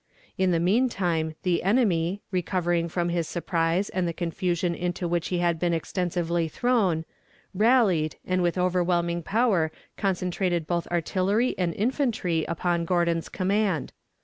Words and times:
In 0.35 0.49
the 0.49 0.59
mean 0.59 0.89
time 0.89 1.35
the 1.43 1.61
enemy, 1.61 2.23
recovering 2.31 2.89
from 2.89 3.09
his 3.09 3.27
surprise 3.27 3.87
and 3.89 4.07
the 4.07 4.13
confusion 4.13 4.73
into 4.73 5.07
which 5.07 5.27
he 5.27 5.37
had 5.37 5.59
been 5.59 5.75
extensively 5.75 6.47
thrown, 6.47 7.05
rallied 7.53 8.15
and 8.25 8.41
with 8.41 8.57
overwhelming 8.57 9.21
power 9.21 9.71
concentrated 9.97 10.65
both 10.65 10.87
artillery 10.87 11.53
and 11.55 11.75
infantry 11.75 12.45
upon 12.47 12.83
Gordon's 12.83 13.29
command. 13.29 13.93